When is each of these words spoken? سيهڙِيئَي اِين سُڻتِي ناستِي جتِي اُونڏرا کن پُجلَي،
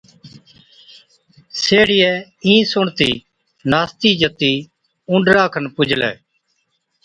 سيهڙِيئَي 1.61 2.13
اِين 2.45 2.61
سُڻتِي 2.71 3.11
ناستِي 3.71 4.11
جتِي 4.19 4.53
اُونڏرا 5.09 5.43
کن 5.53 5.65
پُجلَي، 5.75 6.13